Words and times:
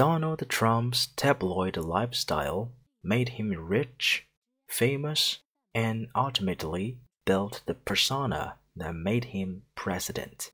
Donald 0.00 0.42
Trump's 0.48 1.08
tabloid 1.08 1.76
lifestyle 1.76 2.72
made 3.04 3.28
him 3.28 3.50
rich, 3.50 4.26
famous, 4.66 5.40
and 5.74 6.08
ultimately 6.14 7.02
built 7.26 7.60
the 7.66 7.74
persona 7.74 8.56
that 8.74 8.94
made 8.94 9.26
him 9.26 9.64
president. 9.74 10.52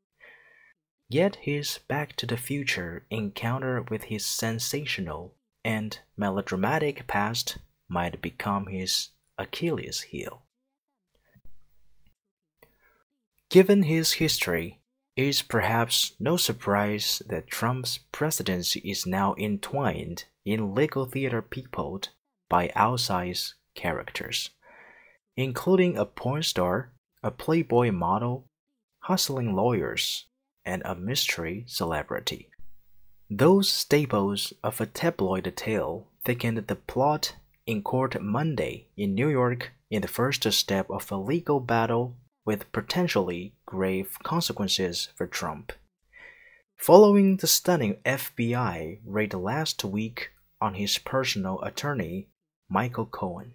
Yet 1.09 1.37
his 1.37 1.79
Back 1.87 2.17
to 2.17 2.27
the 2.27 2.37
Future 2.37 3.07
encounter 3.09 3.83
with 3.83 4.03
his 4.11 4.27
sensational 4.27 5.37
and 5.65 5.97
melodramatic 6.17 7.07
past 7.07 7.59
might 7.89 8.21
become 8.21 8.67
his 8.67 9.11
Achilles 9.39 10.01
heel. 10.01 10.43
Given 13.49 13.85
his 13.85 14.15
history, 14.15 14.81
it 15.17 15.25
is 15.25 15.41
perhaps 15.41 16.13
no 16.21 16.37
surprise 16.37 17.23
that 17.27 17.47
Trump's 17.47 17.99
presidency 18.13 18.81
is 18.81 19.07
now 19.07 19.35
entwined 19.39 20.27
in 20.45 20.75
legal 20.75 21.07
theater 21.07 21.41
peopled 21.41 22.11
by 22.51 22.69
outsized 22.77 23.55
characters, 23.75 24.51
including 25.37 25.97
a 25.97 26.05
porn 26.05 26.43
star, 26.43 26.93
a 27.23 27.31
Playboy 27.31 27.91
model, 27.91 28.47
hustling 29.01 29.55
lawyers, 29.55 30.27
and 30.67 30.83
a 30.85 30.95
mystery 30.95 31.65
celebrity. 31.67 32.51
Those 33.31 33.69
staples 33.69 34.53
of 34.63 34.81
a 34.81 34.87
tabloid 34.87 35.53
tale 35.57 36.09
thickened 36.25 36.59
the 36.59 36.77
plot 36.77 37.35
in 37.67 37.83
court 37.83 38.21
Monday 38.23 38.89
in 38.97 39.15
New 39.15 39.29
York 39.29 39.73
in 39.91 40.03
the 40.03 40.09
first 40.09 40.51
step 40.53 40.91
of 40.91 41.11
a 41.11 41.17
legal 41.17 41.59
battle 41.59 42.17
with 42.45 42.71
potentially 42.71 43.56
grave 43.67 44.17
consequences 44.23 45.09
for 45.15 45.27
Trump. 45.27 45.73
Following 46.77 47.37
the 47.37 47.47
stunning 47.47 47.97
FBI 48.05 49.01
raid 49.05 49.35
last 49.35 49.85
week 49.85 50.31
on 50.61 50.75
his 50.75 50.99
personal 50.99 51.61
attorney, 51.63 52.29
Michael 52.69 53.07
Cohen. 53.07 53.55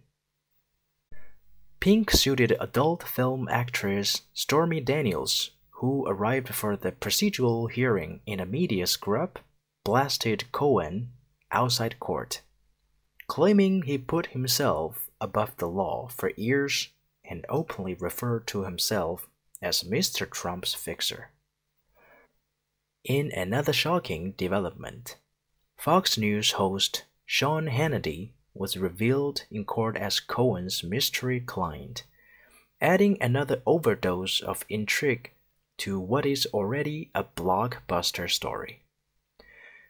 Pink 1.79 2.11
suited 2.11 2.55
adult 2.59 3.03
film 3.03 3.47
actress 3.49 4.21
Stormy 4.33 4.81
Daniels, 4.81 5.51
who 5.79 6.05
arrived 6.05 6.53
for 6.53 6.75
the 6.75 6.91
procedural 6.91 7.71
hearing 7.71 8.21
in 8.25 8.39
a 8.39 8.45
media 8.45 8.85
scrub, 8.85 9.39
blasted 9.83 10.51
Cohen 10.51 11.11
outside 11.51 11.99
court, 11.99 12.41
claiming 13.27 13.83
he 13.83 13.97
put 13.97 14.27
himself 14.27 15.09
above 15.19 15.57
the 15.57 15.67
law 15.67 16.07
for 16.09 16.31
years 16.37 16.89
and 17.23 17.45
openly 17.49 17.93
referred 17.95 18.45
to 18.47 18.63
himself 18.63 19.27
as 19.61 19.83
Mr. 19.83 20.29
Trump's 20.29 20.73
fixer. 20.73 21.29
In 23.03 23.31
another 23.31 23.73
shocking 23.73 24.33
development, 24.33 25.17
Fox 25.77 26.17
News 26.17 26.51
host 26.51 27.05
Sean 27.25 27.67
Hannity 27.67 28.33
was 28.53 28.77
revealed 28.77 29.45
in 29.49 29.65
court 29.65 29.97
as 29.97 30.19
Cohen's 30.19 30.83
mystery 30.83 31.39
client, 31.39 32.03
adding 32.79 33.17
another 33.21 33.61
overdose 33.65 34.41
of 34.41 34.65
intrigue 34.69 35.31
to 35.77 35.99
what 35.99 36.25
is 36.25 36.45
already 36.53 37.09
a 37.15 37.23
blockbuster 37.23 38.29
story. 38.29 38.83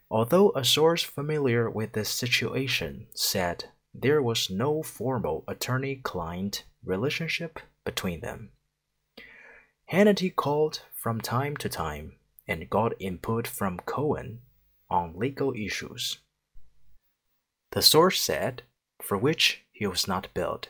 Although 0.09 0.51
a 0.55 0.63
source 0.63 1.03
familiar 1.03 1.69
with 1.69 1.93
the 1.93 2.05
situation 2.05 3.07
said 3.13 3.65
there 3.93 4.21
was 4.21 4.49
no 4.49 4.83
formal 4.83 5.43
attorney 5.47 5.95
client 5.95 6.63
relationship 6.83 7.59
between 7.83 8.21
them. 8.21 8.51
Hannity 9.91 10.33
called 10.33 10.83
from 10.93 11.19
time 11.19 11.57
to 11.57 11.67
time 11.67 12.13
and 12.47 12.69
got 12.69 12.93
input 12.97 13.45
from 13.45 13.79
Cohen 13.79 14.39
on 14.89 15.19
legal 15.19 15.53
issues. 15.53 16.19
The 17.71 17.81
source 17.81 18.21
said, 18.21 18.63
for 19.01 19.17
which 19.17 19.63
he 19.73 19.85
was 19.85 20.07
not 20.07 20.33
billed. 20.33 20.69